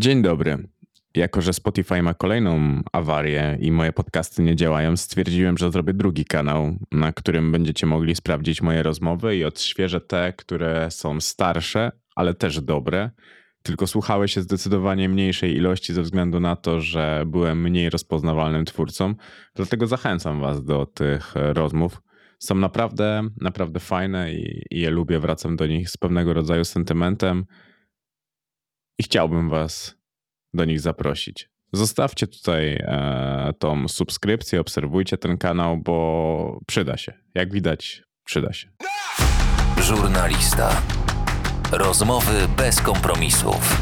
[0.00, 0.68] Dzień dobry.
[1.14, 6.24] Jako, że Spotify ma kolejną awarię i moje podcasty nie działają, stwierdziłem, że zrobię drugi
[6.24, 12.34] kanał, na którym będziecie mogli sprawdzić moje rozmowy i odświeżę te, które są starsze, ale
[12.34, 13.10] też dobre.
[13.62, 19.14] Tylko słuchały się zdecydowanie mniejszej ilości ze względu na to, że byłem mniej rozpoznawalnym twórcą.
[19.54, 22.02] Dlatego zachęcam Was do tych rozmów.
[22.38, 25.18] Są naprawdę, naprawdę fajne i, i je lubię.
[25.18, 27.44] Wracam do nich z pewnego rodzaju sentymentem
[29.00, 29.94] i chciałbym Was
[30.54, 31.50] do nich zaprosić.
[31.72, 37.12] Zostawcie tutaj e, tą subskrypcję, obserwujcie ten kanał, bo przyda się.
[37.34, 38.68] Jak widać, przyda się.
[39.78, 40.82] Żurnalista.
[41.72, 43.76] Rozmowy bez kompromisów.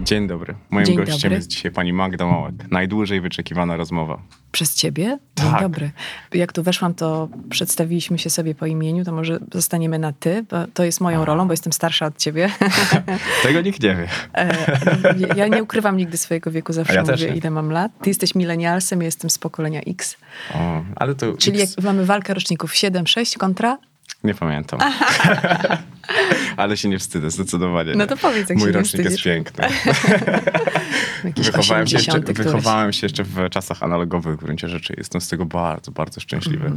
[0.00, 0.54] Dzień dobry.
[0.70, 1.36] Moim Dzień gościem dobry.
[1.36, 2.54] jest dzisiaj pani Magda Małek.
[2.70, 4.22] Najdłużej wyczekiwana rozmowa.
[4.52, 5.18] Przez ciebie?
[5.36, 5.60] Dzień Tak.
[5.60, 5.90] dobry.
[6.34, 10.56] Jak tu weszłam, to przedstawiliśmy się sobie po imieniu, to może zostaniemy na ty, bo
[10.74, 12.50] to jest moją rolą, bo jestem starsza od ciebie.
[13.42, 14.08] Tego nikt nie wie.
[14.34, 14.54] E,
[15.36, 17.92] ja nie ukrywam nigdy swojego wieku, zawsze ja mówię, ile mam lat.
[18.02, 20.16] Ty jesteś milenialsem, ja jestem z pokolenia X.
[20.54, 23.78] O, ale to Czyli X, jak mamy walkę roczników 7-6 kontra,
[24.24, 24.80] nie pamiętam.
[26.56, 27.92] ale się nie wstydzę, zdecydowanie.
[27.94, 29.68] no to powiedz, jak Mój się rocznik jest piękny.
[31.36, 32.38] Wychowałem się, jeszcze, 80 któryś.
[32.38, 34.94] wychowałem się jeszcze w czasach analogowych w gruncie rzeczy.
[34.98, 36.72] Jestem z tego bardzo, bardzo szczęśliwy.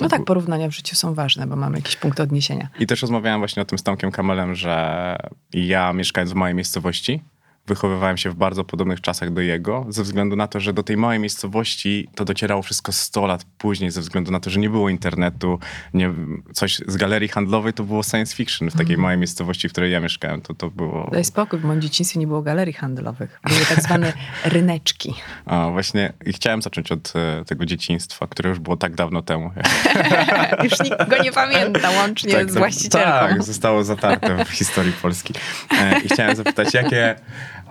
[0.00, 2.68] No tak, porównania w życiu są ważne, bo mamy jakiś punkt odniesienia.
[2.78, 5.16] I też rozmawiałem właśnie o tym z Tomkiem Kamelem, że
[5.52, 7.22] ja mieszkając w małej miejscowości,
[7.66, 10.96] wychowywałem się w bardzo podobnych czasach do jego, ze względu na to, że do tej
[10.96, 14.88] małej miejscowości to docierało wszystko 100 lat później, ze względu na to, że nie było
[14.88, 15.58] internetu,
[15.94, 16.12] nie,
[16.52, 20.00] coś z galerii handlowej to było science fiction w takiej małej miejscowości, w której ja
[20.00, 20.40] mieszkałem.
[20.40, 21.08] To, to było...
[21.12, 23.40] Daj spokój, w moim dzieciństwie nie było galerii handlowych.
[23.48, 24.12] Były tak zwane
[24.44, 25.14] ryneczki.
[25.46, 29.50] A, właśnie i chciałem zacząć od e, tego dzieciństwa, które już było tak dawno temu.
[30.64, 33.10] Już nikt go nie pamięta, łącznie z to- właścicielką.
[33.10, 35.34] Tak, zostało zatarte w historii Polski.
[35.80, 37.16] E, I chciałem zapytać, jakie,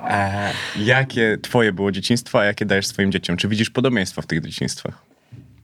[0.08, 3.38] e, jakie twoje było dzieciństwo, a jakie dajesz swoim dzieciom?
[3.38, 5.10] Czy widzisz podobieństwa w tych dzieciństwach?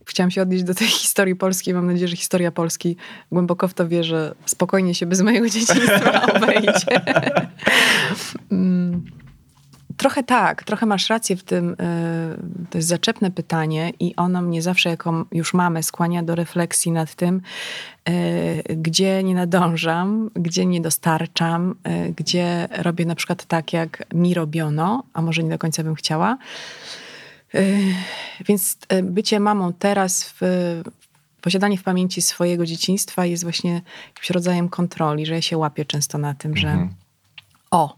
[0.06, 1.74] Chciałam się odnieść do tej historii polskiej.
[1.74, 2.96] Mam nadzieję, że historia Polski
[3.32, 7.00] głęboko w to wie, że spokojnie się bez mojego dzieciństwa obejdzie.
[9.96, 11.70] Trochę tak, trochę masz rację w tym.
[11.72, 11.76] y,
[12.70, 17.14] To jest zaczepne pytanie i ono mnie zawsze, jako już mamę, skłania do refleksji nad
[17.14, 17.40] tym,
[18.08, 21.74] y, gdzie nie nadążam, gdzie nie dostarczam,
[22.08, 25.94] y, gdzie robię na przykład tak, jak mi robiono, a może nie do końca bym
[25.94, 26.38] chciała.
[28.48, 30.42] Więc bycie mamą teraz, w,
[31.40, 36.18] posiadanie w pamięci swojego dzieciństwa jest właśnie jakimś rodzajem kontroli, że ja się łapię często
[36.18, 36.68] na tym, że
[37.70, 37.96] o,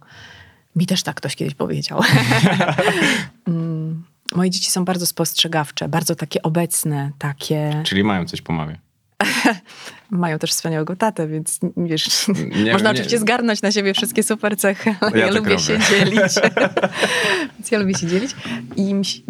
[0.78, 2.00] mi też tak ktoś kiedyś powiedział.
[3.48, 7.82] Mm, Moje dzieci są bardzo spostrzegawcze, bardzo takie obecne, takie.
[7.86, 8.78] Czyli mają coś po mamie.
[10.10, 12.28] Mają też wspaniałego tatę, więc wiesz,
[12.64, 15.72] Nie- można nie- oczywiście zgarnąć na siebie wszystkie super cechy, ale Ja ja, lubię się
[15.72, 15.84] robię.
[15.90, 16.32] dzielić.
[17.58, 18.30] więc ja lubię się dzielić.
[18.76, 19.20] I się-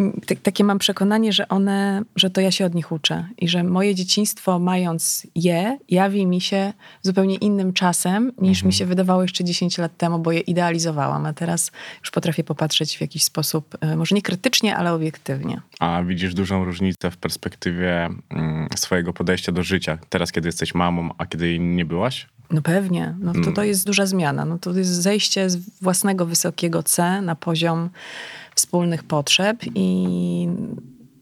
[0.42, 3.28] takie mam przekonanie, że one, że to ja się od nich uczę.
[3.38, 6.72] I że moje dzieciństwo, mając je, jawi mi się
[7.02, 11.26] zupełnie innym czasem, niż mi się wydawało jeszcze 10 lat temu, bo je idealizowałam.
[11.26, 15.60] A teraz już potrafię popatrzeć w jakiś sposób, e, może nie krytycznie, ale obiektywnie.
[15.80, 21.10] A widzisz dużą różnicę w perspektywie mm, swojego podejścia do życia, teraz kiedy jesteś mamą,
[21.18, 22.26] a kiedy nie byłaś?
[22.50, 24.44] No pewnie, no to, to jest duża zmiana.
[24.44, 27.90] No to jest zejście z własnego wysokiego C na poziom
[28.54, 30.48] wspólnych potrzeb i,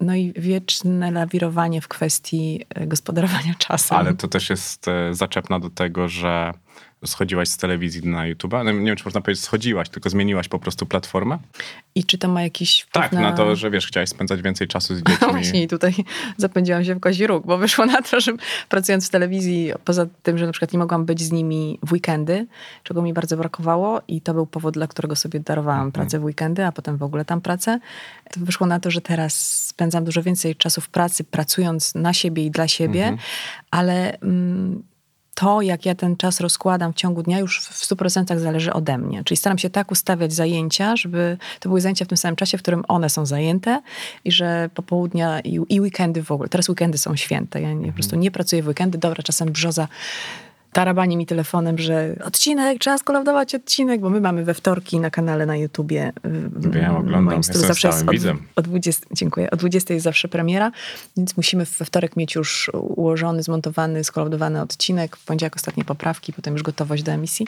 [0.01, 3.99] no i wieczne lawirowanie w kwestii e, gospodarowania czasem.
[3.99, 6.53] Ale to też jest e, zaczepna do tego, że
[7.05, 8.53] schodziłaś z telewizji na YouTube.
[8.53, 11.39] No, nie wiem, czy można powiedzieć schodziłaś, tylko zmieniłaś po prostu platformę.
[11.95, 13.21] I czy to ma jakiś wpływ Tak, na...
[13.21, 15.29] na to, że wiesz, chciałaś spędzać więcej czasu z No dziećmi.
[15.31, 15.95] właśnie i tutaj
[16.37, 18.33] zapędziłam się w kozi róg, bo wyszło na to, że
[18.69, 22.47] pracując w telewizji, poza tym, że na przykład nie mogłam być z nimi w weekendy,
[22.83, 26.65] czego mi bardzo brakowało i to był powód, dla którego sobie darowałam pracę w weekendy,
[26.65, 27.79] a potem w ogóle tam pracę,
[28.33, 32.47] to wyszło na to, że teraz spędzam dużo więcej czasu w pracy, pracując na siebie
[32.47, 33.17] i dla siebie,
[33.71, 34.21] ale...
[34.21, 34.83] Mm,
[35.37, 39.25] to, jak ja ten czas rozkładam w ciągu dnia, już w 100% zależy ode mnie.
[39.25, 42.63] Czyli staram się tak ustawiać zajęcia, żeby to były zajęcia w tym samym czasie, w
[42.63, 43.83] którym one są zajęte
[44.25, 46.49] i że popołudnia i, i weekendy w ogóle.
[46.49, 47.61] Teraz weekendy są święte.
[47.61, 48.99] Ja nie, po prostu nie pracuję w weekendy.
[48.99, 49.89] Dobra, czasem brzoza
[50.73, 55.47] tarabanie mi telefonem, że odcinek, trzeba skolaudować odcinek, bo my mamy we wtorki na kanale
[55.47, 56.13] na YouTubie.
[56.57, 57.37] Wiem, w oglądam.
[57.37, 58.43] Jestem zawsze stałym widzem.
[58.57, 59.51] o 20, dziękuję.
[59.51, 60.73] O 20 jest zawsze premiera,
[61.17, 65.17] więc musimy we wtorek mieć już ułożony, zmontowany, skolaudowany odcinek.
[65.17, 67.47] W poniedziałek ostatnie poprawki, potem już gotowość do emisji.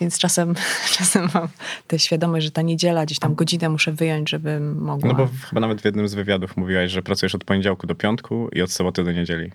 [0.00, 0.54] Więc czasem,
[0.98, 1.48] czasem mam
[1.86, 5.08] tę świadomość, że ta niedziela, gdzieś tam godzinę muszę wyjąć, żebym mogła.
[5.08, 8.48] No bo chyba nawet w jednym z wywiadów mówiłaś, że pracujesz od poniedziałku do piątku
[8.52, 9.52] i od soboty do niedzieli.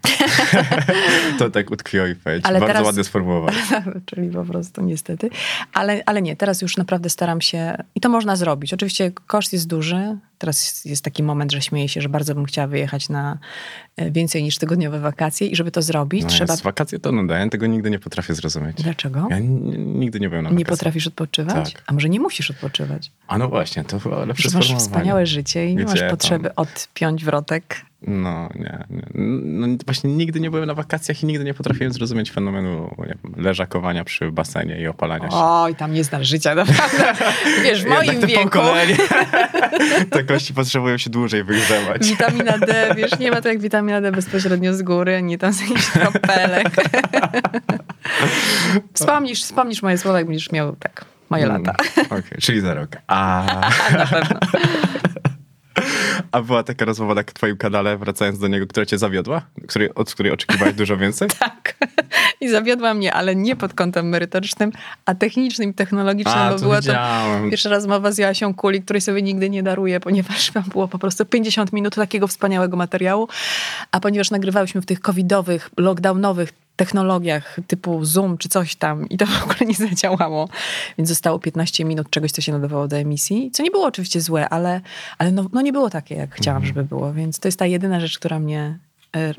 [1.39, 2.45] to tak utkwiło i powiedzieć.
[2.45, 3.55] Ale Bardzo teraz- ładnie sformułować.
[4.15, 5.29] Czyli po prostu niestety.
[5.73, 8.73] Ale, ale nie, teraz już naprawdę staram się i to można zrobić.
[8.73, 10.17] Oczywiście koszt jest duży.
[10.41, 13.37] Teraz jest, taki moment, że śmieję się, że bardzo bym chciała wyjechać na
[13.97, 16.53] e, więcej niż tygodniowe wakacje i żeby to zrobić, No trzeba...
[16.53, 18.77] jest wakacje to nuda, ja tego nigdy nie potrafię zrozumieć.
[18.83, 19.27] Dlaczego?
[19.29, 20.77] Ja nigdy nie byłem na Nie wakacjach.
[20.77, 21.73] potrafisz odpoczywać?
[21.73, 21.83] Tak.
[21.87, 23.11] A może nie musisz odpoczywać?
[23.27, 27.25] A no właśnie, to lepsze Że masz wspaniałe życie i nie masz tam- potrzeby odpiąć
[27.25, 27.81] wrotek.
[28.07, 29.03] No, nie, nie.
[29.13, 34.03] No, właśnie nigdy nie byłem na wakacjach i nigdy nie potrafiłem zrozumieć fenomenu wiem, leżakowania
[34.03, 35.35] przy basenie i opalania się.
[35.37, 37.13] Oj, tam nie znasz życia, naprawdę.
[37.63, 38.95] Wiesz, w moim to wieku pokolenie.
[40.11, 42.07] Te kości potrzebują się dłużej wygrzewać.
[42.07, 45.61] witamina D, wiesz, nie ma to jak witamina D bezpośrednio z góry, nie tam z
[45.61, 46.69] jakichś kropelek.
[48.93, 51.75] wspomnisz, wspomnisz moje słowa, jak będziesz miał tak, moje lata.
[51.97, 52.89] Mm, Okej, czyli za rok.
[53.07, 53.45] A,
[53.97, 54.39] Na pewno.
[56.31, 59.41] A była taka rozmowa na twoim kanale, wracając do niego, która cię zawiodła?
[59.67, 61.29] Której, od której oczekiwałeś dużo więcej?
[61.39, 61.75] Tak.
[62.41, 64.71] I zawiodła mnie, ale nie pod kątem merytorycznym,
[65.05, 67.49] a technicznym technologicznym, A, bo to była to widziałem.
[67.49, 71.25] pierwsza rozmowa z Jasią Kuli, której sobie nigdy nie daruję, ponieważ tam było po prostu
[71.25, 73.27] 50 minut takiego wspaniałego materiału,
[73.91, 76.53] a ponieważ nagrywałyśmy w tych covidowych, lockdownowych
[76.85, 80.49] technologiach typu Zoom czy coś tam i to w ogóle nie zadziałało,
[80.97, 84.49] więc zostało 15 minut czegoś, co się nadawało do emisji, co nie było oczywiście złe,
[84.49, 84.81] ale,
[85.17, 87.99] ale no, no nie było takie, jak chciałam, żeby było, więc to jest ta jedyna
[87.99, 88.77] rzecz, która mnie...
[89.15, 89.33] e,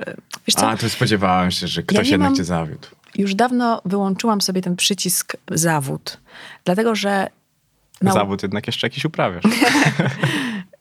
[0.47, 0.69] Wiesz co?
[0.69, 2.89] A, to spodziewałem się, że ktoś nie jednak mam- cię zawiódł.
[3.19, 6.19] Już dawno wyłączyłam sobie ten przycisk zawód,
[6.65, 7.27] dlatego że
[8.03, 9.45] nau- Zawód jednak jeszcze jakiś uprawiasz.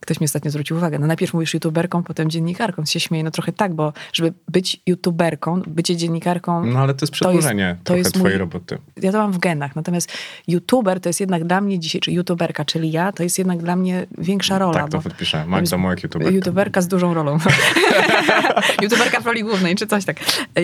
[0.02, 2.86] ktoś mi ostatnio zwrócił uwagę, no najpierw mówisz youtuberką, potem dziennikarką.
[2.86, 7.14] Się śmieję, no trochę tak, bo żeby być youtuberką, bycie dziennikarką, No ale to jest
[7.14, 8.78] przedłużenie to trochę jest twojej mój- roboty.
[9.02, 9.76] ja to mam w genach.
[9.76, 10.12] Natomiast
[10.48, 13.76] youtuber to jest jednak dla mnie dzisiaj, czy youtuberka, czyli ja, to jest jednak dla
[13.76, 14.74] mnie większa rola.
[14.74, 15.46] Tak to podpiszę.
[15.48, 16.34] Magda Mołek, youtuberka.
[16.34, 17.38] youtuberka z dużą rolą.
[18.82, 20.18] youtuberka w roli głównej, czy coś tak.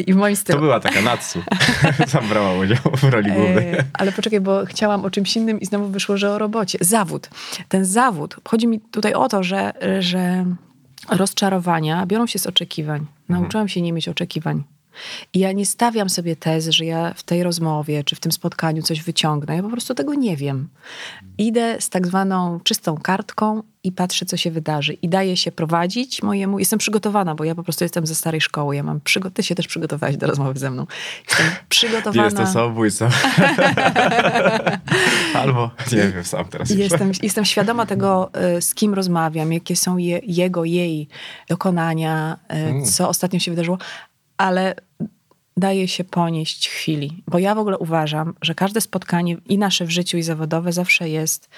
[0.07, 0.59] I w moim To stylu.
[0.59, 1.39] była taka Natsu.
[2.07, 3.67] Zabrała udział w roli głównej.
[3.67, 6.77] E, ale poczekaj, bo chciałam o czymś innym i znowu wyszło, że o robocie.
[6.81, 7.29] Zawód.
[7.69, 10.45] Ten zawód, chodzi mi tutaj o to, że, że
[11.09, 13.05] rozczarowania biorą się z oczekiwań.
[13.29, 14.63] Nauczyłam się nie mieć oczekiwań.
[15.33, 18.81] I ja nie stawiam sobie tezy, że ja w tej rozmowie czy w tym spotkaniu
[18.81, 19.55] coś wyciągnę.
[19.55, 20.69] Ja po prostu tego nie wiem.
[21.37, 24.93] Idę z tak zwaną czystą kartką i patrzę, co się wydarzy.
[24.93, 26.59] I daję się prowadzić mojemu...
[26.59, 28.75] Jestem przygotowana, bo ja po prostu jestem ze starej szkoły.
[28.75, 29.31] Ja mam przygo...
[29.31, 30.87] Ty się też przygotowałeś do rozmowy ze mną.
[31.29, 32.23] Jestem przygotowana...
[32.23, 33.09] Jestem samobójcą.
[35.41, 36.79] Albo nie wiem, sam teraz już.
[36.79, 41.07] Jestem, jestem świadoma tego, y, z kim rozmawiam, jakie są je, jego, jej
[41.49, 42.85] dokonania, y, Mm.
[42.85, 43.77] co ostatnio się wydarzyło,
[44.37, 44.75] ale
[45.57, 47.23] daje się ponieść chwili.
[47.27, 51.09] Bo ja w ogóle uważam, że każde spotkanie i nasze w życiu, i zawodowe zawsze
[51.09, 51.49] jest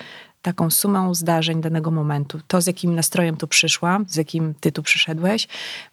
[0.41, 2.39] taką sumą zdarzeń danego momentu.
[2.47, 5.47] To, z jakim nastrojem tu przyszłam, z jakim ty tu przyszedłeś,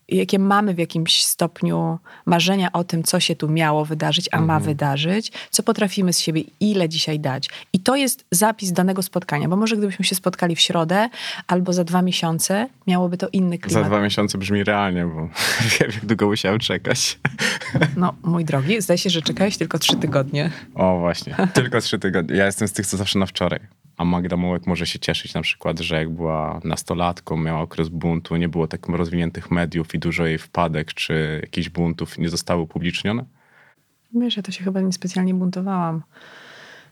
[0.08, 4.60] jakie mamy w jakimś stopniu marzenia o tym, co się tu miało wydarzyć, a ma
[4.60, 7.48] wydarzyć, co potrafimy z siebie, ile dzisiaj dać.
[7.72, 11.08] I to jest zapis danego spotkania, bo może gdybyśmy się spotkali w środę
[11.46, 13.86] albo za dwa miesiące, miałoby to inny Za klimat.
[13.86, 15.20] dwa miesiące brzmi realnie, bo
[15.80, 17.18] wiem, jak długo musiałem czekać.
[17.96, 20.50] No, mój drogi, zdaje się, że czekałeś tylko trzy tygodnie.
[20.74, 21.36] O, właśnie.
[21.54, 22.36] Tylko trzy tygodnie.
[22.36, 23.60] Ja jestem z tych, co zawsze na wczoraj.
[23.96, 28.36] A Magda Mołek może się cieszyć na przykład, że jak była nastolatką, miała okres buntu,
[28.36, 33.24] nie było tak rozwiniętych mediów i dużo jej wpadek czy jakichś buntów nie zostały upublicznione?
[34.14, 36.02] Wiesz, ja to się chyba niespecjalnie buntowałam.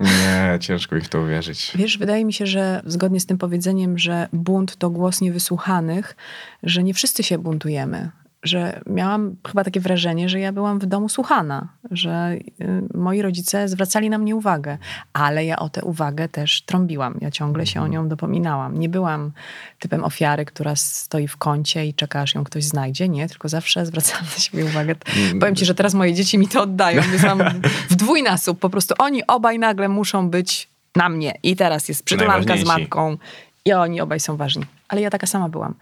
[0.01, 1.73] Nie, ciężko mi w to uwierzyć.
[1.75, 6.17] Wiesz, wydaje mi się, że zgodnie z tym powiedzeniem, że bunt to głos niewysłuchanych,
[6.63, 8.11] że nie wszyscy się buntujemy.
[8.44, 13.69] Że miałam chyba takie wrażenie, że ja byłam w domu słuchana, że y, moi rodzice
[13.69, 14.79] zwracali na mnie uwagę,
[15.13, 17.19] ale ja o tę uwagę też trąbiłam.
[17.20, 18.79] Ja ciągle się o nią dopominałam.
[18.79, 19.32] Nie byłam
[19.79, 23.08] typem ofiary, która stoi w kącie i czeka, aż ją ktoś znajdzie.
[23.08, 24.94] Nie, tylko zawsze zwracałam na siebie uwagę.
[25.41, 27.39] Powiem ci, że teraz moje dzieci mi to oddają, więc mam
[27.91, 28.58] w dwójnasób.
[28.58, 31.34] Po prostu oni obaj nagle muszą być na mnie.
[31.43, 33.17] I teraz jest przytulanka z matką
[33.65, 34.65] i oni obaj są ważni.
[34.89, 35.74] Ale ja taka sama byłam.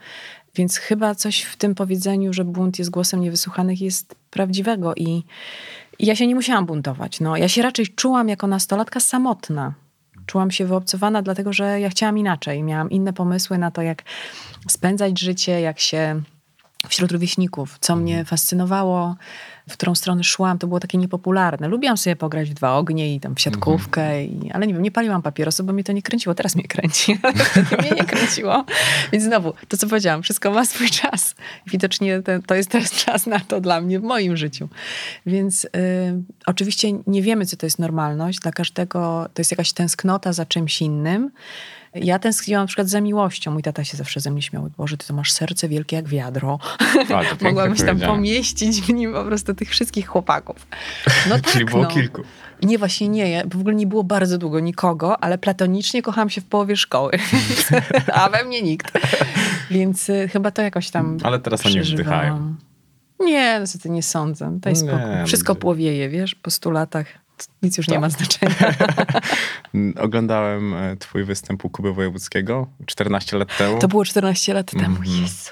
[0.55, 5.23] Więc chyba coś w tym powiedzeniu, że bunt jest głosem niewysłuchanych jest prawdziwego i,
[5.99, 7.21] ja się nie musiałam buntować.
[7.21, 9.75] No, ja się raczej czułam jako nastolatka samotna.
[10.27, 12.63] Czułam się wyobcowana, dlatego że ja chciałam inaczej.
[12.63, 14.03] Miałam inne pomysły na to, jak
[14.69, 16.23] spędzać życie, jak się
[16.89, 18.03] wśród rówieśników, co Mhm.
[18.03, 19.17] mnie fascynowało,
[19.69, 21.69] w którą stronę szłam, to było takie niepopularne.
[21.69, 24.43] Lubiłam sobie pograć w dwa ognie i tam w siatkówkę, Mhm.
[24.43, 26.35] i, ale nie wiem, nie paliłam papierosów, bo mnie to nie kręciło.
[26.35, 27.19] Teraz mnie kręci,
[27.81, 28.65] mnie nie kręciło.
[29.13, 31.35] Więc znowu, to co powiedziałam, wszystko ma swój czas.
[31.67, 34.69] Widocznie ten, to jest teraz czas na to dla mnie w moim życiu.
[35.27, 35.69] Więc y,
[36.47, 38.39] oczywiście nie wiemy, co to jest normalność.
[38.39, 41.31] Dla każdego to jest jakaś tęsknota za czymś innym.
[41.95, 43.51] Ja tęskniłam na przykład za miłością.
[43.51, 44.71] Mój tata się zawsze ze mnie śmiał.
[44.77, 46.59] Boże, ty to masz serce wielkie jak wiadro.
[46.95, 50.67] A, to pięknie Mogłabyś tam pomieścić w nim po prostu tych wszystkich chłopaków.
[51.29, 51.89] No tak, Czyli było no.
[51.89, 52.23] kilku.
[52.63, 53.45] Nie, właśnie nie.
[53.51, 57.13] W ogóle nie było bardzo długo nikogo, ale platonicznie kochałam się w połowie szkoły.
[58.15, 58.93] A we mnie nikt.
[59.71, 62.55] Więc y, chyba to jakoś tam Ale teraz oni wzdychają.
[63.21, 64.59] Nie, no co ty nie sądzę.
[64.61, 65.27] Daj spokój.
[65.27, 65.61] Wszystko ludzie.
[65.61, 67.07] płowieje, wiesz, po stu latach.
[67.63, 68.01] Nic już nie Tak.
[68.01, 68.75] ma znaczenia.
[69.75, 73.79] Mm, Oglądałem e, twój występ u Kuby Wojewódzkiego 14 lat temu.
[73.79, 74.85] To było 14 lat temu.
[74.97, 75.05] Mhm.
[75.23, 75.51] Jezu.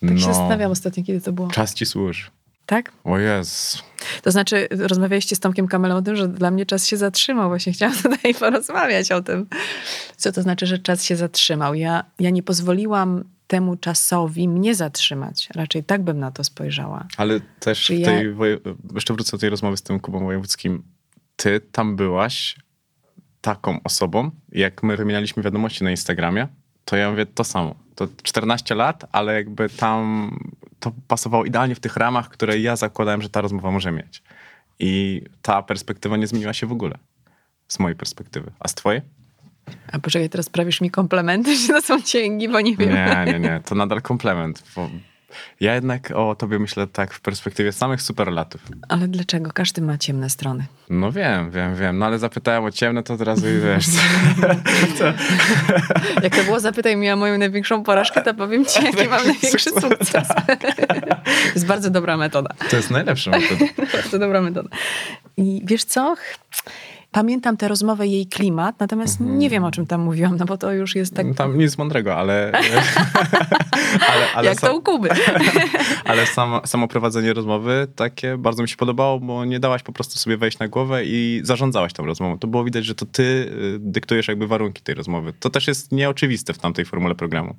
[0.00, 0.34] Tak się No.
[0.34, 1.48] zastanawiam ostatnio, kiedy to było.
[1.48, 2.30] Czas ci służy.
[2.66, 2.92] Tak?
[3.04, 3.78] O Jezu.
[4.22, 7.48] To znaczy, rozmawialiście z Tomkiem Kamelą o tym, że dla mnie czas się zatrzymał.
[7.48, 9.46] Właśnie chciałam tutaj porozmawiać o tym.
[10.16, 11.74] Co to znaczy, że czas się zatrzymał?
[11.74, 15.48] Ja, ja nie pozwoliłam temu czasowi mnie zatrzymać.
[15.54, 17.06] Raczej tak bym na to spojrzała.
[17.16, 18.58] Ale też Czy w ja- tej, woje...
[18.94, 20.82] jeszcze wrócę do tej rozmowy z tym Kubą Wojewódzkim.
[21.42, 22.56] Ty tam byłaś
[23.40, 26.48] taką osobą, jak my wymienialiśmy wiadomości na Instagramie,
[26.84, 27.74] to ja mówię to samo.
[27.94, 30.30] To 14 lat, ale jakby tam
[30.80, 34.22] to pasowało idealnie w tych ramach, które ja zakładałem, że ta rozmowa może mieć.
[34.78, 36.98] I ta perspektywa nie zmieniła się w ogóle.
[37.68, 38.50] Z mojej perspektywy.
[38.60, 39.00] A z twojej?
[39.92, 42.90] A poczekaj, teraz prawisz mi komplementy, czy to są cięgi, bo nie wiem.
[42.90, 43.60] Nie, nie, nie.
[43.64, 44.62] To nadal komplement.
[44.76, 44.90] Bo
[45.60, 48.60] ja jednak o tobie myślę tak w perspektywie samych superlatów.
[48.88, 49.50] Ale dlaczego?
[49.54, 50.66] Każdy ma ciemne strony.
[50.90, 51.98] No wiem, wiem, wiem.
[51.98, 53.86] No ale zapytałem o ciemne, to od razu i wiesz.
[56.22, 59.70] Jak to było, zapytaj mnie o moją największą porażkę, to powiem ci, jaki mam największy
[59.70, 60.28] sukces.
[60.28, 60.34] To
[61.54, 62.54] jest bardzo dobra metoda.
[62.70, 63.64] To jest najlepsza metoda.
[63.92, 64.68] Bardzo dobra metoda.
[65.36, 66.14] I wiesz co?
[67.12, 70.72] Pamiętam tę rozmowę, jej klimat, natomiast nie wiem, o czym tam mówiłam, no bo to
[70.72, 72.52] już jest tak, No Tam nic mądrego, ale...
[74.12, 75.08] ale, ale jak to u Kuby.
[76.04, 80.18] Ale samo, samo prowadzenie rozmowy takie bardzo mi się podobało, bo nie dałaś po prostu
[80.18, 82.38] sobie wejść na głowę i zarządzałaś tą rozmową.
[82.38, 85.32] To było widać, że to ty y, dyktujesz jakby warunki tej rozmowy.
[85.40, 87.54] To też jest nieoczywiste w tamtej formule programu.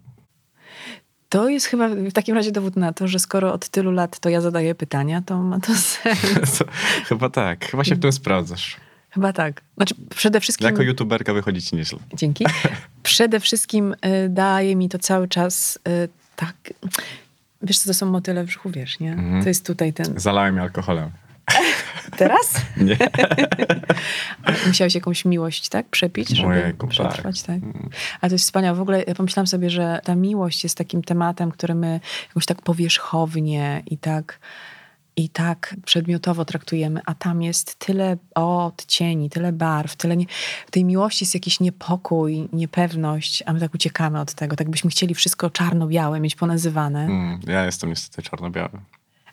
[1.30, 4.30] To jest chyba w takim razie dowód na to, że skoro od tylu lat to
[4.30, 6.64] ja zadaję pytania, to ma to sens.
[7.06, 7.66] Chyba tak.
[7.66, 8.78] Chyba się w tym sprawdzasz.
[9.14, 9.62] Chyba tak.
[9.78, 10.68] Znaczy przede wszystkim...
[10.68, 12.00] Jako youtuberka wychodzi ci nieźle.
[12.14, 12.46] Dzięki.
[13.04, 16.56] Przede wszystkim y, daje mi to cały czas y, tak...
[17.62, 19.12] Wiesz co, to są motyle w brzuchu, wiesz, nie?
[19.12, 19.44] Mhm.
[19.44, 20.14] To jest tutaj ten...
[20.16, 21.12] Zalałem alkoholem.
[22.18, 22.62] Teraz?
[22.78, 22.98] Nie.
[24.68, 25.86] Musiałeś jakąś miłość, tak?
[25.88, 26.90] Przepić, żeby Ojejku, tak.
[26.90, 27.60] przetrwać, tak?
[28.22, 28.78] Ale to jest wspaniałe.
[28.78, 32.62] W ogóle ja pomyślałam sobie, że ta miłość jest takim tematem, który my jakoś tak
[32.62, 34.40] powierzchownie i tak,
[35.16, 40.26] i tak przedmiotowo traktujemy, a tam jest tyle odcieni, tyle barw, tyle nie...
[40.68, 44.56] W tej miłości jest jakiś niepokój, niepewność, a my tak uciekamy od tego.
[44.56, 47.06] Tak byśmy chcieli wszystko czarno-białe mieć ponazywane.
[47.06, 48.80] Mm, ja jestem niestety czarno-biały.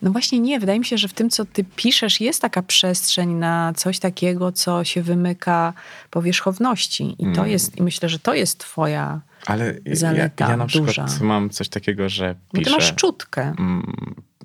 [0.02, 3.34] No właśnie nie, wydaje mi się, że w tym, co ty piszesz, jest taka przestrzeń
[3.34, 5.72] na coś takiego, co się wymyka
[6.10, 7.16] powierzchowności.
[7.18, 7.50] I to Mm.
[7.50, 11.06] jest, i myślę, że to jest twoja, Ale ja, Zaleta ja na przykład duża.
[11.20, 12.70] mam coś takiego, że bo piszę...
[12.70, 13.42] ty masz czutkę.
[13.42, 13.94] Mm,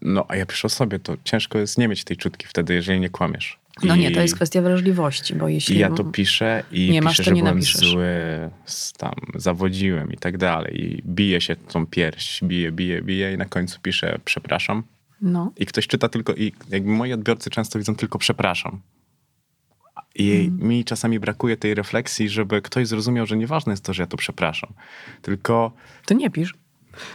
[0.07, 2.99] No, a ja piszę o sobie, to ciężko jest nie mieć tej czutki wtedy, jeżeli
[2.99, 3.59] nie kłamiesz.
[3.83, 5.75] No I, nie, to jest kwestia wrażliwości, bo jeśli...
[5.75, 7.89] I ja to piszę i nie masz, piszę, to że nie byłem napiszesz.
[7.89, 8.05] zły,
[8.97, 10.81] tam zawodziłem i tak dalej.
[10.83, 14.83] I bije się tą pierś, bije, bije, bije i na końcu piszę przepraszam.
[15.21, 18.81] No, I ktoś czyta tylko, i jakby moi odbiorcy często widzą tylko przepraszam.
[20.15, 20.69] I Mhm.
[20.69, 24.17] mi czasami brakuje tej refleksji, żeby ktoś zrozumiał, że nieważne jest to, że ja to
[24.17, 24.73] przepraszam.
[25.21, 25.71] Tylko
[26.05, 26.53] to nie pisz.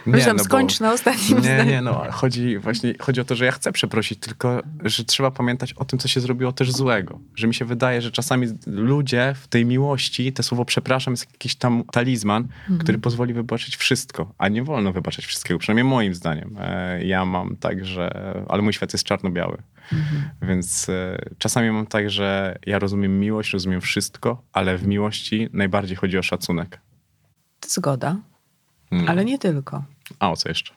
[0.05, 1.71] Nie, no bo- skończ na ostatnim Nie, zdaniu.
[1.71, 5.73] nie, no chodzi właśnie chodzi o to, że ja chcę przeprosić, tylko że trzeba pamiętać
[5.73, 7.19] o tym, co się zrobiło też złego.
[7.35, 11.55] Że mi się wydaje, że czasami ludzie w tej miłości, te słowo przepraszam jest jakiś
[11.55, 12.79] tam talizman, Mhm.
[12.79, 16.57] który pozwoli wybaczyć wszystko, a nie wolno wybaczyć wszystkiego, przynajmniej moim zdaniem.
[16.59, 18.11] E, Ja mam tak, że...
[18.49, 19.57] Ale mój świat jest czarno-biały.
[19.93, 20.29] Mhm.
[20.41, 25.97] Więc e, czasami mam tak, że ja rozumiem miłość, rozumiem wszystko, ale w miłości najbardziej
[25.97, 26.79] chodzi o szacunek.
[27.67, 28.15] Zgoda,
[28.91, 29.09] Mm.
[29.09, 29.83] ale nie tylko.
[30.19, 30.73] A o co jeszcze?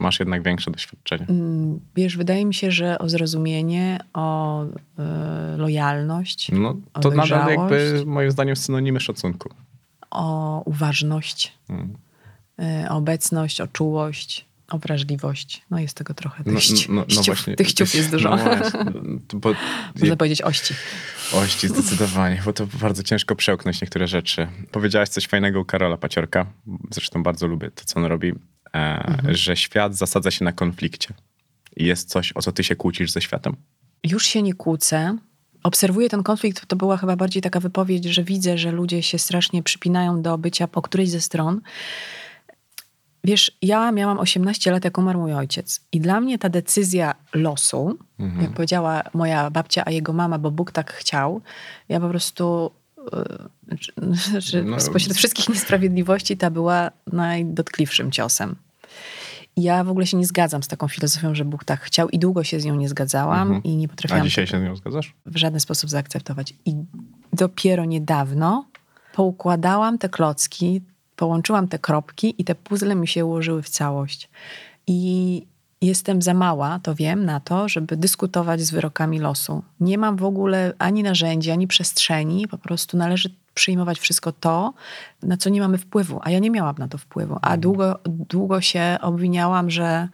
[0.00, 1.26] Masz jednak większe doświadczenie.
[1.28, 4.68] Mm, Wiesz, wydaje mi się, że o zrozumienie, o y,
[5.56, 9.48] lojalność, No, to nadal jakby moim zdaniem synonimy szacunku.
[10.10, 11.96] o uważność, Mm.
[12.84, 15.62] y, o obecność, o czułość, o wrażliwość.
[15.70, 16.44] No jest tego trochę.
[16.44, 17.56] Tych, No, no, no ściów, właśnie.
[17.56, 18.30] tych ściów jest dużo.
[18.30, 18.80] No właśnie,
[19.34, 19.50] bo
[20.00, 20.74] Można powiedzieć ości.
[21.32, 24.48] ości zdecydowanie, bo to bardzo ciężko przełknąć niektóre rzeczy.
[24.72, 26.46] Powiedziałaś coś fajnego u Karola Paciorka.
[26.90, 28.32] Zresztą bardzo lubię to, co on robi.
[28.74, 31.14] e, że świat zasadza się na konflikcie.
[31.76, 33.56] I jest coś, o co ty się kłócisz ze światem?
[34.04, 35.18] Już się nie kłócę.
[35.62, 39.62] Obserwuję ten konflikt, to była chyba bardziej taka wypowiedź, że widzę, że ludzie się strasznie
[39.62, 41.60] przypinają do bycia po którejś ze stron.
[43.26, 45.80] Wiesz, ja miałam 18 lat, jak umarł mój ojciec.
[45.92, 47.98] I dla mnie ta decyzja losu,
[48.40, 51.40] jak powiedziała moja babcia, a jego mama, bo Bóg tak chciał,
[51.88, 52.70] ja po prostu
[53.68, 54.80] y, że No.
[54.90, 58.56] spośród wszystkich niesprawiedliwości ta była najdotkliwszym ciosem.
[59.56, 62.44] Ja w ogóle się nie zgadzam z taką filozofią, że Bóg tak chciał i długo
[62.44, 65.14] się z nią nie zgadzałam i nie A potrafiłam dzisiaj się z nią zgadzasz?
[65.26, 66.54] w żaden sposób zaakceptować.
[66.64, 66.74] I
[67.32, 68.66] dopiero niedawno
[69.14, 70.82] poukładałam te klocki,
[71.16, 74.28] połączyłam te kropki i te puzzle mi się ułożyły w całość.
[74.86, 75.42] I
[75.82, 79.62] jestem za mała, to wiem, na to, żeby dyskutować z wyrokami losu.
[79.80, 84.74] Nie mam w ogóle ani narzędzi, ani przestrzeni, po prostu należy przyjmować wszystko to,
[85.22, 87.38] na co nie mamy wpływu, a ja nie miałam na to wpływu.
[87.42, 90.08] A długo, długo się obwiniałam, że,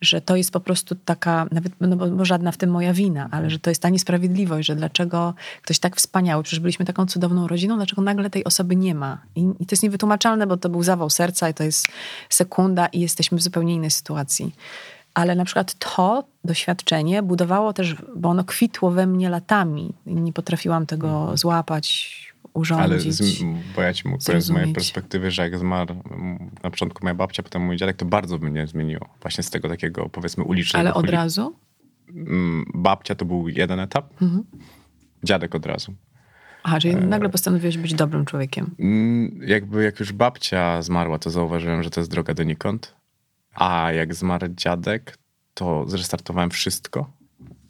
[0.00, 3.28] że to jest po prostu taka, nawet, no bo, bo żadna w tym moja wina,
[3.30, 7.48] ale że to jest ta niesprawiedliwość, że dlaczego ktoś tak wspaniały, przecież byliśmy taką cudowną
[7.48, 9.18] rodziną, dlaczego nagle tej osoby nie ma.
[9.36, 11.88] I, I to jest niewytłumaczalne, bo to był zawał serca i to jest
[12.28, 14.54] sekunda i jesteśmy w zupełnie innej sytuacji.
[15.14, 19.92] Ale na przykład to doświadczenie budowało też, bo ono kwitło we mnie latami.
[20.06, 23.14] Nie potrafiłam tego złapać, Ale urządzić.
[23.14, 23.42] z,
[23.76, 25.94] bo ja ci powiedzieć z mojej perspektywy, że jak zmarł
[26.62, 29.08] na początku moja babcia, potem mój dziadek, to bardzo mnie zmieniło.
[29.22, 30.80] Właśnie z tego takiego, powiedzmy, ulicznego.
[30.80, 31.56] Ale od razu?
[32.08, 34.44] Mm, Babcia to był jeden etap, Mhm.
[35.24, 35.94] dziadek od razu.
[36.64, 38.74] Aha, czyli E, nagle postanowiłeś być dobrym człowiekiem.
[38.78, 42.94] Mm, Jakby jak już babcia zmarła, to zauważyłem, że to jest droga donikąd.
[43.54, 45.18] A jak zmarł dziadek,
[45.54, 47.10] to zrestartowałem wszystko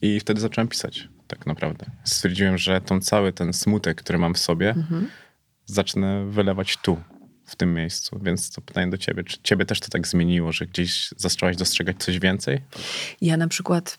[0.02, 1.87] i wtedy zacząłem pisać, tak naprawdę.
[2.05, 5.09] Stwierdziłem, że tą cały ten smutek, który mam w sobie, Mhm.
[5.67, 7.01] zacznę wylewać tu,
[7.47, 8.21] w tym miejscu.
[8.23, 11.97] Więc to pytanie do ciebie, czy ciebie też to tak zmieniło, że gdzieś zaczęłaś dostrzegać
[11.99, 12.61] coś więcej?
[13.21, 13.99] Ja na przykład,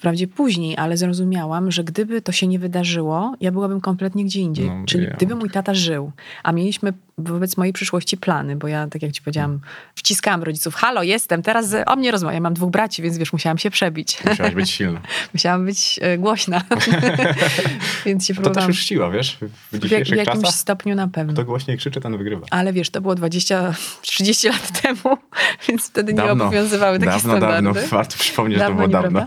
[0.00, 4.66] wprawdzie później, ale zrozumiałam, że gdyby to się nie wydarzyło, ja byłabym kompletnie gdzie indziej.
[4.66, 8.86] No, Czyli ja gdyby mój tata żył, a mieliśmy wobec mojej przyszłości plany, bo ja,
[8.86, 9.60] tak jak ci powiedziałam,
[9.94, 12.34] wciskałam rodziców, halo, jestem, teraz z- o mnie rozmawia.
[12.34, 14.18] Ja mam dwóch braci, więc wiesz, musiałam się przebić.
[14.28, 15.00] Musiałaś być silna.
[15.34, 16.62] musiałam być e, głośna.
[18.06, 18.68] więc się To też próbowałam.
[18.70, 19.36] już siła, wiesz?
[19.36, 21.32] W W, jak, w dzisiejszych jakimś czasach stopniu na pewno.
[21.32, 22.46] kto głośniej krzyczy, ten wygrywa.
[22.50, 25.16] Ale wiesz, to było 20, 30 lat temu,
[25.68, 26.44] więc wtedy nie Dawno.
[26.44, 27.62] obowiązywały takie Dawno, standardy.
[27.72, 27.80] dawno.
[27.90, 29.26] Warto przypomnieć, że to było dawno.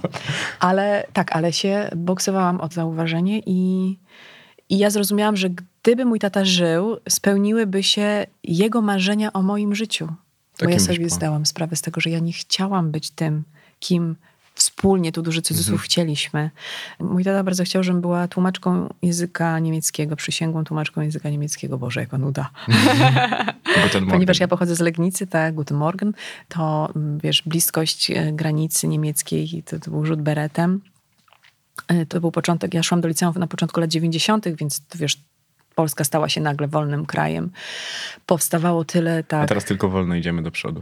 [0.64, 4.00] Ale tak, ale się boksowałam o zauważenie i,
[4.70, 10.06] i ja zrozumiałam, że gdyby mój tata żył, spełniłyby się jego marzenia o moim życiu.
[10.06, 10.16] Bo
[10.58, 13.44] Takim ja sobie zdałam sprawę z tego, że ja nie chciałam być tym,
[13.80, 14.16] kim
[14.64, 15.86] wspólnie, tu duży cudzysłów, Mhm.
[15.86, 16.50] chcieliśmy.
[17.00, 21.78] Mój tata bardzo chciał, żebym była tłumaczką języka niemieckiego, przysięgłą tłumaczką języka niemieckiego.
[21.78, 22.50] Boże, jak on uda.
[23.84, 26.14] Guten Ponieważ ja pochodzę z Legnicy, tak, Guten Morgen,
[26.50, 30.82] to mm, wiesz, bliskość e, granicy niemieckiej, to, to był rzut beretem.
[31.88, 35.18] E, To był początek, ja szłam do liceum na początku lat 90., więc to wiesz,
[35.76, 37.52] Polska stała się nagle wolnym krajem.
[38.26, 39.48] Powstawało tyle, A tak.
[39.50, 40.82] teraz tylko wolno idziemy do przodu.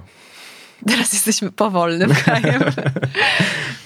[0.88, 2.62] Teraz jesteśmy powolnym krajem.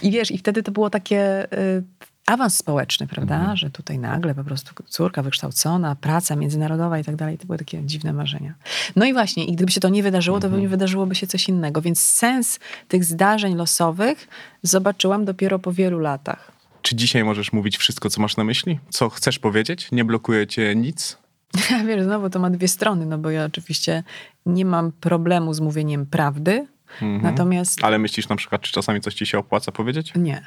[0.01, 1.83] I wiesz, i wtedy to było takie y,
[2.25, 3.35] awans społeczny, prawda?
[3.35, 3.57] Mhm.
[3.57, 7.37] Że tutaj nagle po prostu córka wykształcona, praca międzynarodowa i tak dalej.
[7.37, 8.53] To były takie dziwne marzenia.
[8.95, 10.53] No i właśnie, i gdyby się to nie wydarzyło, to Mhm.
[10.53, 11.81] pewnie wydarzyłoby się coś innego.
[11.81, 14.27] Więc sens tych zdarzeń losowych
[14.63, 16.51] zobaczyłam dopiero po wielu latach.
[16.81, 18.79] Czy dzisiaj możesz mówić wszystko, co masz na myśli?
[18.89, 19.91] Co chcesz powiedzieć?
[19.91, 21.17] Nie blokuje cię nic?
[21.87, 24.03] Wiesz, znowu to ma dwie strony, no bo ja oczywiście
[24.45, 26.67] nie mam problemu z mówieniem prawdy,
[27.01, 27.21] Mhm.
[27.21, 30.13] natomiast Ale myślisz na przykład, czy czasami coś ci się opłaca powiedzieć?
[30.15, 30.43] Nie.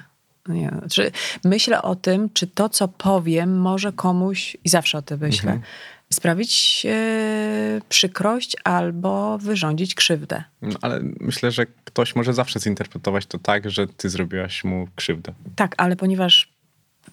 [0.49, 0.69] Nie.
[0.79, 1.11] Znaczy,
[1.45, 5.71] myślę o tym, czy to, co powiem, może komuś, i zawsze o tym myślę, Mhm.
[6.13, 10.45] sprawić e, przykrość albo wyrządzić krzywdę.
[10.63, 15.33] No, ale myślę, że ktoś może zawsze zinterpretować to tak, że ty zrobiłaś mu krzywdę.
[15.57, 16.53] Tak, ale ponieważ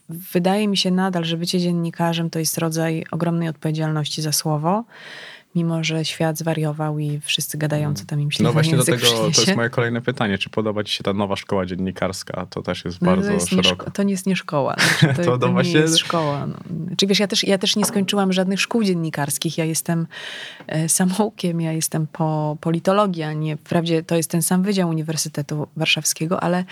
[0.10, 4.84] wydaje mi się nadal, że bycie dziennikarzem to jest rodzaj ogromnej odpowiedzialności za słowo,
[5.56, 9.08] mimo że świat zwariował i wszyscy gadają, co tam im się No właśnie do tego
[9.08, 10.38] to jest moje kolejne pytanie.
[10.38, 12.46] Czy podoba ci się ta nowa szkoła dziennikarska?
[12.50, 13.91] To też jest No, bardzo to, jest szeroko.
[13.91, 14.76] to nie jest nie szkoła.
[15.00, 16.48] Znaczy, to, To to, nie jest szkoła.
[16.48, 16.56] No.
[16.98, 19.58] Czy wiesz, ja też, ja też nie skończyłam żadnych szkół dziennikarskich.
[19.58, 20.08] Ja jestem
[20.68, 25.68] e, samoukiem, ja jestem po politologii, a nie, wprawdzie to jest ten sam Wydział Uniwersytetu
[25.78, 26.63] Warszawskiego, ale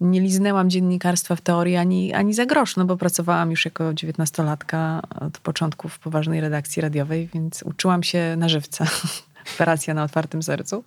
[0.00, 5.02] nie liznęłam dziennikarstwa w teorii ani, ani za grosz, no bo pracowałam już jako dziewiętnastolatka
[5.20, 8.86] od początku w poważnej redakcji radiowej, więc uczyłam się na żywca.
[9.54, 10.84] Operacja na otwartym sercu.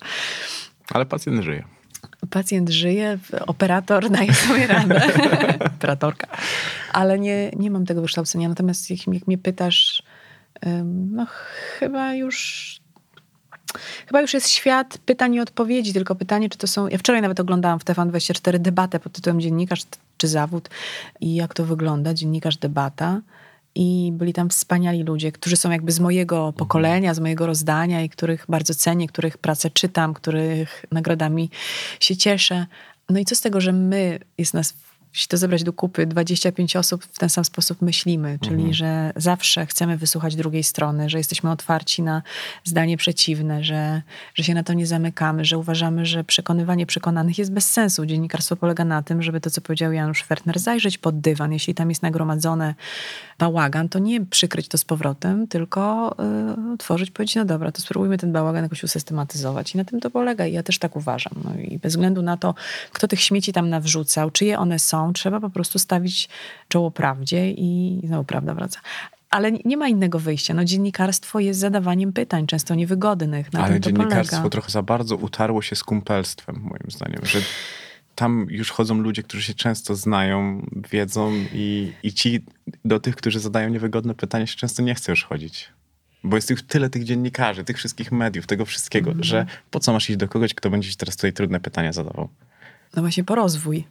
[0.94, 1.64] Ale pacjent żyje.
[2.30, 5.02] Pacjent żyje, operator daje sobie radę.
[5.76, 6.26] Operatorka.
[6.92, 8.48] Ale nie, nie mam tego wykształcenia.
[8.48, 10.02] Natomiast jak, jak mnie pytasz,
[10.84, 11.26] no
[11.78, 12.80] chyba już
[14.06, 16.88] Chyba już jest świat pytań i odpowiedzi, tylko pytanie, czy to są...
[16.88, 19.82] Ja wczoraj nawet oglądałam w TVN24 debatę pod tytułem Dziennikarz
[20.16, 20.70] czy zawód
[21.20, 23.20] i jak to wygląda, dziennikarz debata.
[23.74, 28.08] I byli tam wspaniali ludzie, którzy są jakby z mojego pokolenia, z mojego rozdania i
[28.08, 31.50] których bardzo cenię, których pracę czytam, których nagrodami
[32.00, 32.66] się cieszę.
[33.10, 34.74] No i co z tego, że my, jest nas
[35.14, 38.74] jeśli to zebrać do kupy, 25 osób w ten sam sposób myślimy, czyli mhm.
[38.74, 42.22] że zawsze chcemy wysłuchać drugiej strony, że jesteśmy otwarci na
[42.64, 44.02] zdanie przeciwne, że,
[44.34, 48.06] że się na to nie zamykamy, że uważamy, że przekonywanie przekonanych jest bez sensu.
[48.06, 51.52] Dziennikarstwo polega na tym, żeby to, co powiedział Janusz Fertner, zajrzeć pod dywan.
[51.52, 52.74] Jeśli tam jest nagromadzone
[53.38, 56.14] bałagan, to nie przykryć to z powrotem, tylko
[56.56, 59.74] yy, otworzyć, powiedzieć, no dobra, to spróbujmy ten bałagan jakoś usystematyzować.
[59.74, 60.46] I na tym to polega.
[60.46, 61.32] I ja też tak uważam.
[61.44, 62.54] No i bez względu na to,
[62.92, 66.28] kto tych śmieci tam nawrzucał, czyje one są, trzeba po prostu stawić
[66.68, 68.80] czoło prawdzie i znowu prawda wraca.
[69.30, 70.54] Ale nie ma innego wyjścia.
[70.54, 73.52] No, dziennikarstwo jest zadawaniem pytań, często niewygodnych.
[73.52, 74.50] Na Ale dziennikarstwo polega.
[74.50, 77.20] trochę za bardzo utarło się z kumpelstwem, moim zdaniem.
[77.26, 77.40] Że
[78.14, 82.44] tam już chodzą ludzie, którzy się często znają, wiedzą i, i ci
[82.84, 85.68] do tych, którzy zadają niewygodne pytania, się często nie chce już chodzić.
[86.24, 89.24] Bo jest już tyle tych dziennikarzy, tych wszystkich mediów, tego wszystkiego, mm.
[89.24, 92.28] że po co masz iść do kogoś, kto będzie ci teraz tutaj trudne pytania zadawał?
[92.96, 93.84] No właśnie po rozwój.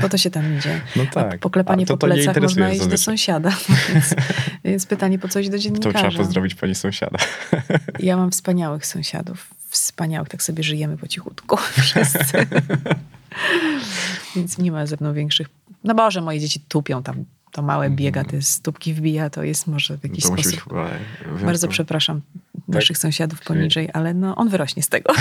[0.00, 0.80] Po to się tam idzie.
[0.96, 1.34] No tak.
[1.34, 3.50] A poklepanie to, to po plecach można iść do sąsiada.
[3.94, 4.14] Więc,
[4.64, 6.02] więc, pytanie, po co iść do dziennikarza?
[6.02, 7.18] To trzeba pozdrowić pani sąsiada.
[7.98, 9.54] Ja mam wspaniałych sąsiadów.
[9.68, 10.28] Wspaniałych.
[10.28, 12.46] Tak sobie żyjemy po cichutku wszyscy.
[14.36, 15.48] więc nie ma ze mną większych...
[15.84, 19.98] No Boże, moje dzieci tupią tam to małe biega, te stópki wbija, to jest może
[19.98, 20.74] w jakiś to sposób...
[21.44, 22.20] Bardzo przepraszam
[22.56, 22.74] tak?
[22.74, 25.12] naszych sąsiadów poniżej, ale no, on wyrośnie z tego.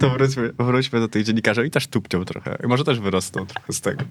[0.00, 2.56] to wróćmy, wróćmy do tych dziennikarzy i też tupcią trochę.
[2.64, 4.04] Może też wyrosną trochę z tego.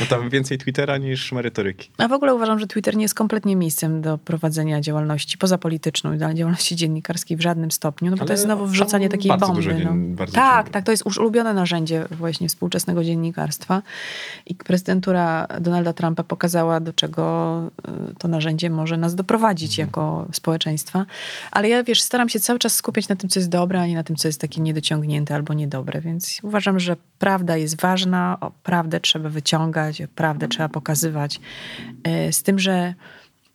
[0.00, 1.90] Bo tam więcej Twittera niż merytoryki.
[1.98, 6.18] A w ogóle uważam, że Twitter nie jest kompletnie miejscem do prowadzenia działalności pozapolityczną i
[6.18, 9.62] działalności dziennikarskiej w żadnym stopniu, no bo ale to jest znowu wrzucanie takiej bardzo bomby.
[9.62, 9.92] Dużo, no.
[9.94, 13.82] bardzo tak, tak, to jest już ulubione narzędzie właśnie współczesnego dziennikarstwa
[14.46, 17.62] i prezydentura Donalda Trumpa pokazała, do czego
[18.10, 19.88] y, to narzędzie może nas doprowadzić mhm.
[19.88, 21.06] jako społeczeństwa.
[21.50, 23.94] Ale ja, wiesz, staram się cały czas skupiać na tym, co jest dobre, a nie
[23.94, 26.00] na tym, co jest takie niedociągnięte albo niedobre.
[26.00, 31.40] Więc uważam, że prawda jest ważna, o prawdę trzeba wyciągać, prawdę trzeba pokazywać.
[32.28, 32.94] Y, z tym, że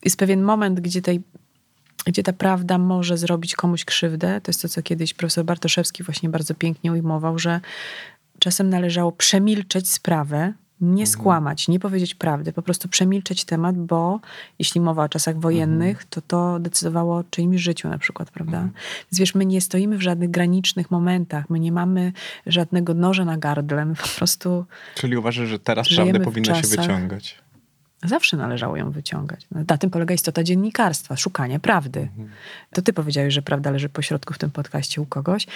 [0.05, 1.21] jest pewien moment, gdzie tej
[2.05, 4.41] gdzie ta prawda może zrobić komuś krzywdę.
[4.41, 7.61] To jest to, co kiedyś profesor Bartoszewski właśnie bardzo pięknie ujmował, że
[8.39, 11.07] czasem należało przemilczeć sprawę, nie mhm.
[11.07, 14.19] skłamać, nie powiedzieć prawdy, po prostu przemilczeć temat, bo
[14.59, 16.07] jeśli mowa o czasach wojennych, mhm.
[16.09, 18.57] to to decydowało o czyimś życiu na przykład, prawda?
[18.57, 18.73] Mhm.
[19.11, 22.13] Więc wiesz, my nie stoimy w żadnych granicznych momentach, my nie mamy
[22.45, 24.65] żadnego noża na gardle, my po prostu...
[24.95, 27.41] Czyli uważasz, że teraz prawdę powinno się wyciągać?
[28.03, 29.47] Zawsze należało ją wyciągać.
[29.51, 32.09] Na tym polega istota dziennikarstwa, szukanie prawdy.
[32.73, 35.47] To ty powiedziałeś, że prawda leży po środku w tym podcaście u kogoś.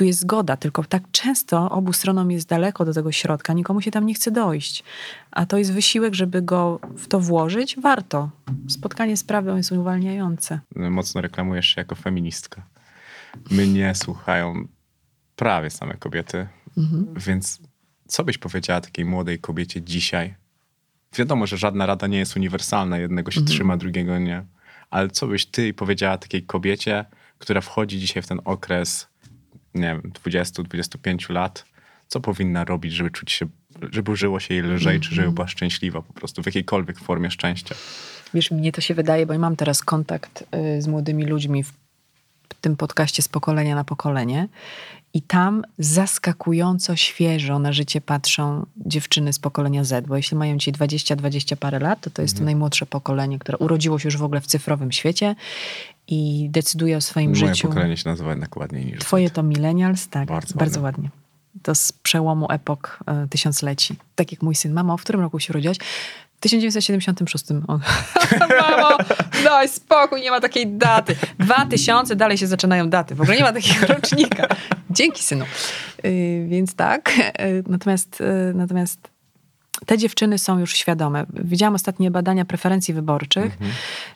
[0.00, 3.90] Tu jest zgoda, tylko tak często obu stronom jest daleko do tego środka, nikomu się
[3.90, 4.84] tam nie chce dojść.
[5.30, 8.30] A to jest wysiłek, żeby go w to włożyć, warto.
[8.68, 10.60] Spotkanie z prawdą jest uwalniające.
[10.76, 12.62] Mocno reklamujesz się jako feministka.
[13.50, 14.68] Mnie słuchają
[15.36, 16.46] prawie same kobiety,
[16.78, 17.06] mhm.
[17.16, 17.60] więc
[18.08, 20.34] co byś powiedziała takiej młodej kobiecie dzisiaj?
[21.16, 23.54] Wiadomo, że żadna rada nie jest uniwersalna, jednego się mhm.
[23.54, 24.44] trzyma, drugiego nie.
[24.90, 27.04] Ale co byś ty powiedziała takiej kobiecie,
[27.38, 29.09] która wchodzi dzisiaj w ten okres
[29.74, 31.64] nie wiem, 20-25 lat,
[32.08, 33.46] co powinna robić, żeby czuć się,
[33.92, 35.04] żeby żyło się jej lżej, mm -hmm.
[35.04, 35.34] czy żeby mhm.
[35.34, 37.74] była szczęśliwa po prostu w jakiejkolwiek formie szczęścia.
[38.34, 40.44] Wiesz, mnie to się wydaje, bo ja mam teraz kontakt
[40.76, 41.72] y, z młodymi ludźmi w
[42.60, 44.48] tym podcaście z pokolenia na pokolenie
[45.14, 50.72] i tam zaskakująco świeżo na życie patrzą dziewczyny z pokolenia Z, bo jeśli mają ci
[50.72, 52.44] 20-20 parę lat, to to jest to mhm.
[52.44, 55.34] najmłodsze pokolenie, które urodziło się już w ogóle w cyfrowym świecie
[56.08, 57.66] i decyduje o swoim Moje życiu.
[57.66, 59.32] Moje pokolenie się nazywa jednak ładniej niż Twoje Z.
[59.32, 61.10] to millennials, tak, bardzo, bardzo ładnie.
[61.62, 63.96] To z przełomu epok y, tysiącleci.
[64.14, 64.72] Tak jak mój syn.
[64.72, 65.76] Mamo, w którym roku się urodziłaś?
[66.40, 67.44] W 1976.
[67.68, 67.80] On,
[68.60, 68.98] mamo,
[69.44, 71.16] daj spokój, nie ma takiej daty.
[71.38, 73.14] 2000, dalej się zaczynają daty.
[73.14, 74.48] W ogóle nie ma takiego rocznika.
[74.90, 75.44] Dzięki, synu.
[76.04, 77.12] Yy, więc tak.
[77.18, 78.98] Yy, natomiast, yy, natomiast
[79.86, 81.26] te dziewczyny są już świadome.
[81.34, 83.44] Widziałam ostatnie badania preferencji wyborczych.
[83.44, 83.70] Mhm.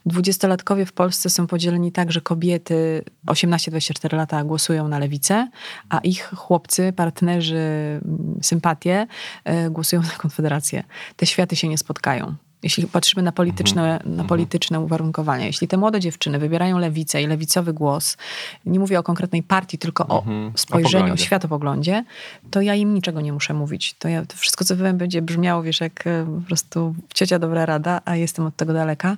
[0.06, 5.48] Dwudziestolatkowie w Polsce są podzieleni tak, że kobiety 18-24 lata głosują na lewicę,
[5.88, 8.00] a ich chłopcy, partnerzy,
[8.42, 9.06] sympatie
[9.70, 10.84] głosują na Konfederację.
[11.16, 12.34] Te światy się nie spotkają.
[12.64, 15.46] Jeśli patrzymy na polityczne, na polityczne uwarunkowania.
[15.46, 18.16] Jeśli te młode dziewczyny wybierają lewicę i lewicowy głos,
[18.66, 20.24] nie mówię o konkretnej partii, tylko o
[20.56, 21.24] spojrzeniu, o, poglądzie.
[21.24, 22.04] światopoglądzie,
[22.50, 23.94] to ja im niczego nie muszę mówić.
[23.98, 27.66] To, ja, to wszystko, co powiem, będzie brzmiało, wiesz, jak e, po prostu ciocia dobra
[27.66, 29.16] rada, a jestem od tego daleka.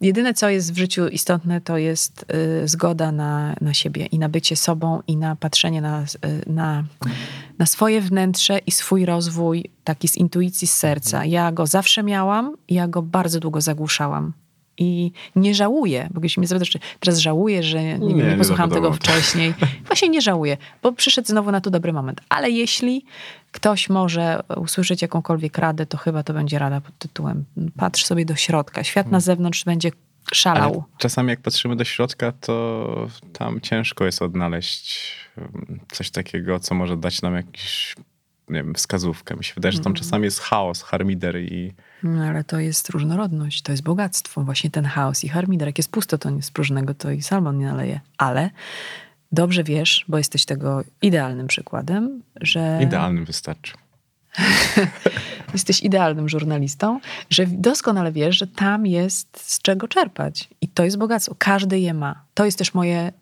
[0.00, 2.24] Jedyne, co jest w życiu istotne, to jest
[2.62, 6.06] y, zgoda na, na siebie i na bycie sobą i na patrzenie na, y,
[6.46, 6.84] na,
[7.58, 11.24] na swoje wnętrze i swój rozwój taki z intuicji, z serca.
[11.24, 14.32] Ja go zawsze miałam i ja go bardzo długo zagłuszałam.
[14.78, 18.30] I nie żałuję, bo jeśli mnie zapytasz, czy teraz żałuję, że nie, nie, Nie, nie
[18.30, 19.54] nie posłuchałam tego wcześniej.
[19.86, 22.20] Właśnie nie żałuję, bo przyszedł znowu na to dobry moment.
[22.28, 23.04] Ale jeśli
[23.52, 27.44] ktoś może usłyszeć jakąkolwiek radę, to chyba to będzie rada pod tytułem
[27.76, 28.84] patrz sobie do środka.
[28.84, 29.90] Świat na zewnątrz będzie
[30.32, 30.72] szalał.
[30.72, 35.14] Ale czasami jak patrzymy do środka, to tam ciężko jest odnaleźć
[35.92, 37.94] coś takiego, co może dać nam jakiś,
[38.48, 39.36] nie wiem, wskazówkę.
[39.36, 43.62] Mi się wydaje, że tam czasami jest chaos, harmider i No, ale to jest różnorodność,
[43.62, 44.44] to jest bogactwo.
[44.44, 45.68] Właśnie ten chaos i harmider.
[45.68, 48.00] Jak jest pusto, to nic próżnego, to i salmon nie naleje.
[48.18, 48.50] Ale
[49.32, 53.72] dobrze wiesz, bo jesteś tego idealnym przykładem, że idealnym wystarczy.
[55.52, 60.48] jesteś idealnym żurnalistą, że doskonale wiesz, że tam jest z czego czerpać.
[60.60, 61.34] I to jest bogactwo.
[61.38, 62.24] Każdy je ma.
[62.34, 63.12] To jest też moje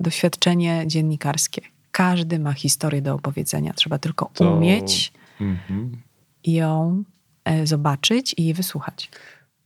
[0.00, 1.62] doświadczenie dziennikarskie.
[1.90, 3.72] Każdy ma historię do opowiedzenia.
[3.72, 5.96] Trzeba tylko To- umieć Mhm.
[6.46, 7.04] ją
[7.44, 9.10] e, zobaczyć i jej wysłuchać.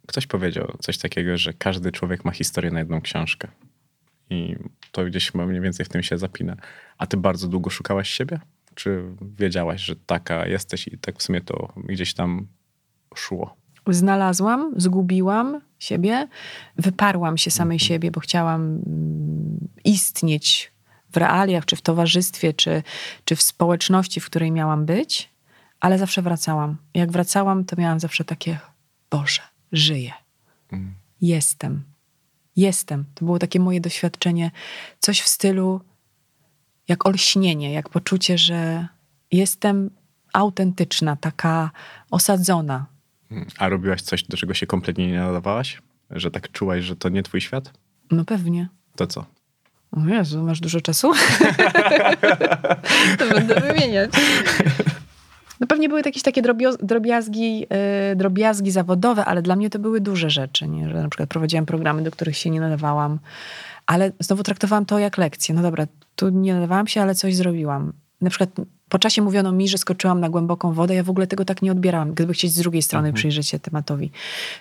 [0.06, 3.48] Ktoś powiedział coś takiego, że każdy człowiek ma historię na jedną książkę.
[4.30, 4.56] I
[4.92, 6.56] to gdzieś mniej więcej w tym się zapina.
[6.98, 8.40] A ty bardzo długo szukałaś siebie?
[8.74, 9.02] Czy
[9.38, 12.46] wiedziałaś, że taka jesteś i tak w sumie to gdzieś tam
[13.14, 13.56] szło?
[13.88, 16.28] Znalazłam, zgubiłam siebie,
[16.76, 20.72] wyparłam się samej siebie, bo chciałam mm, istnieć
[21.14, 22.82] w realiach, czy w towarzystwie, czy,
[23.24, 25.30] czy w społeczności, w której miałam być,
[25.80, 26.76] ale zawsze wracałam.
[26.94, 28.58] Jak wracałam, to miałam zawsze takie,
[29.10, 30.12] Boże, żyję.
[31.20, 31.82] Jestem.
[32.56, 33.04] Jestem.
[33.14, 34.50] To było takie moje doświadczenie,
[35.00, 35.80] coś w stylu
[36.88, 38.88] jak olśnienie, jak poczucie, że
[39.32, 39.90] jestem
[40.32, 41.70] autentyczna, taka
[42.10, 42.86] osadzona,
[43.58, 45.82] A robiłaś coś, do czego się kompletnie nie nadawałaś?
[46.10, 47.72] Że tak czułaś, że to nie twój świat?
[48.10, 48.68] No pewnie.
[48.96, 49.26] To co?
[49.96, 51.12] O Jezu, masz dużo czasu?
[53.18, 54.10] to będę wymieniać.
[55.60, 56.42] No pewnie były jakieś takie
[56.82, 60.88] drobiazgi, yy, drobiazgi zawodowe, ale dla mnie to były duże rzeczy, nie?
[60.88, 63.18] że na przykład prowadziłam programy, do których się nie nadawałam,
[63.86, 65.54] ale znowu traktowałam to jak lekcję.
[65.54, 67.92] No dobra, tu nie nadawałam się, ale coś zrobiłam.
[68.20, 68.50] Na przykład
[68.94, 70.94] po czasie mówiono mi, że skoczyłam na głęboką wodę.
[70.94, 74.10] Ja w ogóle tego tak nie odbierałam, gdyby chcieć z drugiej strony przyjrzeć się tematowi.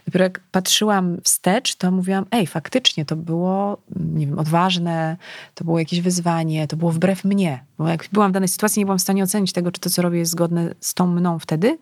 [0.05, 5.17] Dopiero jak patrzyłam wstecz, to mówiłam, ej, faktycznie to było, nie wiem, odważne,
[5.55, 7.63] to było jakieś wyzwanie, to było wbrew mnie.
[7.77, 10.01] Bo jak byłam w danej sytuacji, nie byłam w stanie ocenić tego, czy to, co
[10.01, 11.77] robię, jest zgodne z tą mną wtedy.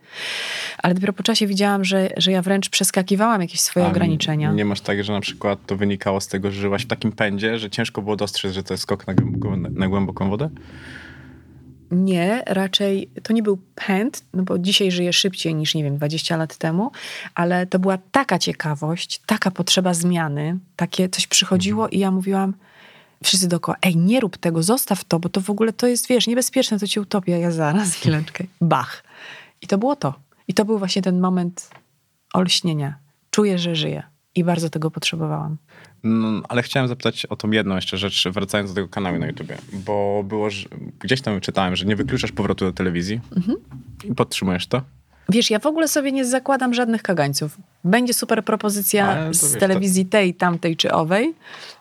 [0.78, 4.52] Ale dopiero po czasie widziałam, że, że ja wręcz przeskakiwałam jakieś swoje A ograniczenia.
[4.52, 7.60] Nie masz tak, że na przykład to wynikało z tego, że żyłaś w takim pędzie,
[7.60, 10.50] że ciężko było dostrzec, że to jest skok na, głęb- na głęboką wodę?
[11.92, 16.38] Nie, raczej to nie był pęd, no bo dzisiaj żyję szybciej niż, nie wiem, 20
[16.38, 16.92] lat temu,
[17.36, 22.54] ale to była taka ciekawość, taka potrzeba zmiany, takie coś przychodziło i ja mówiłam
[23.24, 26.28] wszyscy dookoła, ej, nie rób tego, zostaw to, bo to w ogóle to jest, wiesz,
[26.28, 27.38] niebezpieczne, to cię utopia.
[27.38, 29.04] Ja zaraz, chwileczkę, bach.
[29.62, 30.14] I to było to.
[30.48, 31.70] I to był właśnie ten moment
[32.34, 32.96] olśnienia.
[33.30, 34.11] Czuję, że żyję.
[34.36, 35.58] I bardzo tego potrzebowałam.
[36.04, 39.58] No, ale chciałem zapytać o tą jedną jeszcze rzecz, wracając do tego kanału na YouTubie,
[39.74, 40.68] bo było, że
[41.00, 43.20] gdzieś tam czytałem, że nie wykluczasz powrotu do telewizji
[44.04, 44.82] i podtrzymujesz to.
[45.30, 47.58] Wiesz, ja w ogóle sobie nie zakładam żadnych kagańców.
[47.84, 51.34] Będzie super propozycja z wiesz, to- telewizji tej, tamtej czy owej.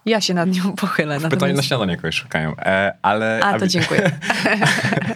[0.06, 1.14] Ja się nad nią pochylę.
[1.14, 3.40] Pytanie na Natomiast- śniadanie kogoś szukają, e, ale...
[3.44, 4.10] A, to dziękuję.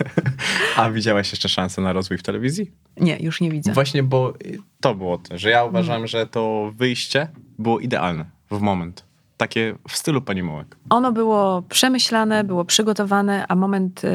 [0.77, 2.71] A widziałaś jeszcze szansę na rozwój w telewizji?
[3.01, 3.73] Nie, już nie widzę.
[3.73, 4.33] Właśnie, bo
[4.81, 9.05] to było to, że ja uważam, że to wyjście było idealne w moment.
[9.37, 10.77] Takie w stylu pani Mołek.
[10.91, 14.09] Ono było przemyślane, było przygotowane, a moment y,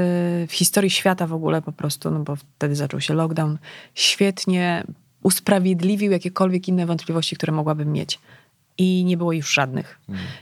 [0.48, 3.58] w historii świata w ogóle po prostu, no bo wtedy zaczął się lockdown,
[3.96, 4.84] świetnie
[5.24, 8.20] usprawiedliwił jakiekolwiek inne wątpliwości, które mogłabym mieć.
[8.82, 10.00] I nie było już żadnych.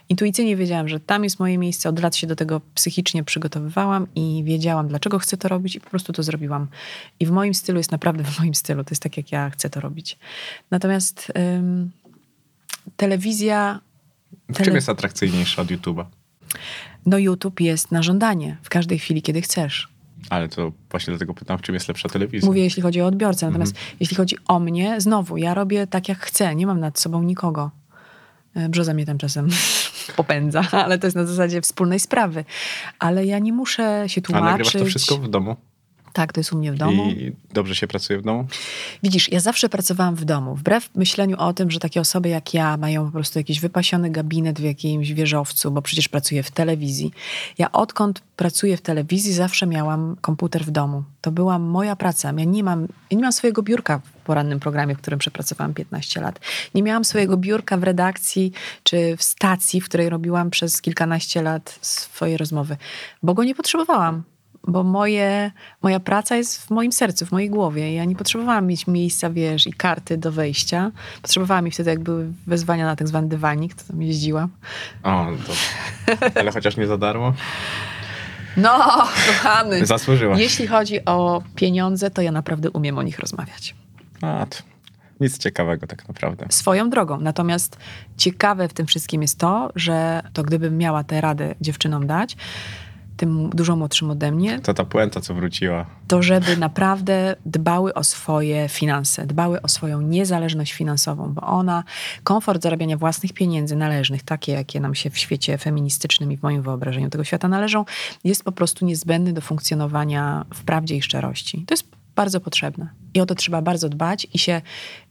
[0.10, 1.90] Intuicyjnie wiedziałam, że tam jest moje miejsce.
[1.90, 5.90] Od lat się do tego psychicznie przygotowywałam i wiedziałam, dlaczego chcę to robić, i po
[5.90, 6.68] prostu to zrobiłam.
[7.20, 8.84] I w moim stylu jest naprawdę w moim stylu.
[8.84, 10.18] To jest tak, jak ja chcę to robić.
[10.72, 11.92] Natomiast ym,
[12.98, 13.80] telewizja
[14.50, 16.06] W Tele- czym jest atrakcyjniejsza od YouTube'a?
[17.06, 19.88] No YouTube jest na żądanie w każdej chwili, kiedy chcesz.
[20.30, 22.48] Ale to właśnie dlatego pytam, w czym jest lepsza telewizja.
[22.50, 23.46] Mówię, jeśli chodzi o odbiorcę.
[23.46, 23.96] Natomiast Mhm.
[24.00, 26.56] jeśli chodzi o mnie, znowu, ja robię tak, jak chcę.
[26.56, 27.72] Nie mam nad sobą nikogo.
[28.58, 29.48] E, Brzoza mnie tam czasem
[30.16, 32.46] popędza, ale to jest na zasadzie wspólnej sprawy.
[33.00, 34.82] Ale ja nie muszę się A nagrywasz tłumaczyć.
[34.82, 35.56] to wszystko w domu?
[36.18, 37.10] Tak, to jest u mnie w domu.
[37.10, 38.48] I dobrze się pracuje w domu?
[39.04, 40.56] Widzisz, ja zawsze pracowałam w domu.
[40.56, 44.60] Wbrew myśleniu o tym, że takie osoby jak ja mają po prostu jakiś wypasiony gabinet
[44.60, 47.12] w jakimś wieżowcu, bo przecież pracuję w telewizji.
[47.58, 51.04] Ja odkąd pracuję w telewizji, zawsze miałam komputer w domu.
[51.22, 52.34] To była moja praca.
[52.38, 56.22] Ja nie mam, ja nie mam swojego biurka w porannym programie, w którym przepracowałam 15
[56.22, 56.40] lat.
[56.76, 58.52] Nie miałam swojego biurka w redakcji
[58.84, 62.78] czy w stacji, w której robiłam przez kilkanaście lat swoje rozmowy,
[63.24, 64.24] bo go nie potrzebowałam
[64.68, 65.52] bo moje,
[65.82, 67.94] moja praca jest w moim sercu, w mojej głowie.
[67.94, 70.92] Ja nie potrzebowałam mieć miejsca, wiesz, i karty do wejścia.
[71.22, 74.50] Potrzebowałam mi wtedy, jak były wezwania na tak zwany dywanik, to tam jeździłam.
[75.04, 75.54] O, to,
[76.40, 77.34] ale chociaż nie za darmo?
[78.58, 78.78] No,
[79.28, 79.86] kochany.
[79.86, 80.40] Zasłużyłaś.
[80.40, 83.76] Jeśli chodzi o pieniądze, to ja naprawdę umiem o nich rozmawiać.
[84.22, 84.58] A, to
[85.20, 86.46] nic ciekawego tak naprawdę.
[86.50, 87.20] Swoją drogą.
[87.20, 87.78] Natomiast
[88.18, 92.38] ciekawe w tym wszystkim jest to, że to gdybym miała tę radę dziewczynom dać,
[93.18, 95.86] tym dużo młodszym ode mnie, To ta puenta, co wróciła.
[96.08, 101.84] to żeby naprawdę dbały o swoje finanse, dbały o swoją niezależność finansową, bo ona,
[102.24, 106.62] komfort zarabiania własnych pieniędzy należnych, takie jakie nam się w świecie feministycznym i w moim
[106.62, 107.86] wyobrażeniu tego świata należą,
[108.24, 111.64] jest po prostu niezbędny do funkcjonowania w prawdzie i szczerości.
[111.68, 114.62] To jest bardzo potrzebne i o to trzeba bardzo dbać i się,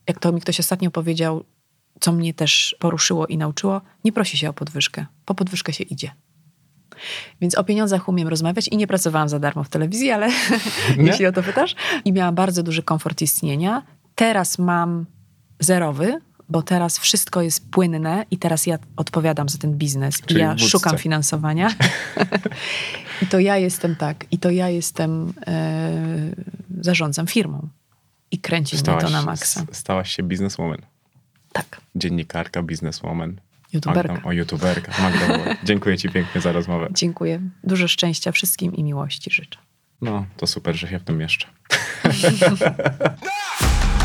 [0.08, 1.44] jak to mi ktoś ostatnio powiedział,
[2.00, 6.10] co mnie też poruszyło i nauczyło, nie prosi się o podwyżkę, po podwyżkę się idzie.
[7.40, 10.28] Więc o pieniądzach umiem rozmawiać i nie pracowałam za darmo w telewizji, ale
[10.98, 11.74] jeśli o to pytasz.
[12.04, 13.82] I miałam bardzo duży komfort istnienia.
[14.14, 15.06] Teraz mam
[15.60, 20.42] zerowy, bo teraz wszystko jest płynne i teraz ja odpowiadam za ten biznes Czyli i
[20.42, 21.70] ja szukam finansowania.
[23.22, 25.90] I to ja jestem tak, i to ja jestem, e,
[26.80, 27.68] zarządzam firmą.
[28.30, 29.64] I kręci mnie to na maksa.
[29.72, 30.78] stałaś się bizneswoman.
[31.52, 33.40] Tak, Dziennikarka, bizneswoman.
[33.76, 34.12] Youtuberka.
[34.12, 34.92] Magda, o, youtuberka.
[35.02, 36.88] Magda, dziękuję ci pięknie za rozmowę.
[36.90, 37.40] Dziękuję.
[37.64, 39.58] Dużo szczęścia wszystkim i miłości życzę.
[40.00, 41.46] No, to super, że się w tym mieszczę.